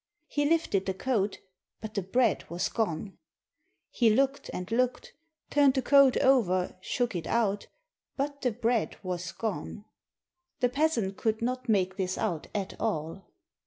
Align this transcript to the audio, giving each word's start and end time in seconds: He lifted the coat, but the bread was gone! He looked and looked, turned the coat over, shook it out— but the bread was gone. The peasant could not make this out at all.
He 0.25 0.45
lifted 0.49 0.87
the 0.87 0.95
coat, 0.95 1.37
but 1.79 1.93
the 1.93 2.01
bread 2.01 2.49
was 2.49 2.69
gone! 2.69 3.19
He 3.91 4.09
looked 4.09 4.49
and 4.51 4.71
looked, 4.71 5.13
turned 5.51 5.75
the 5.75 5.83
coat 5.83 6.17
over, 6.17 6.75
shook 6.81 7.15
it 7.15 7.27
out— 7.27 7.67
but 8.17 8.41
the 8.41 8.49
bread 8.51 8.97
was 9.03 9.31
gone. 9.31 9.85
The 10.59 10.69
peasant 10.69 11.17
could 11.17 11.43
not 11.43 11.69
make 11.69 11.97
this 11.97 12.17
out 12.17 12.47
at 12.55 12.73
all. 12.79 13.27